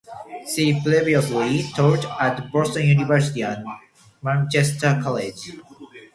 She 0.51 0.81
previously 0.83 1.61
taught 1.75 2.03
at 2.19 2.51
Boston 2.51 2.87
University 2.87 3.43
and 3.43 3.63
Macalester 4.23 4.99
College. 5.03 5.51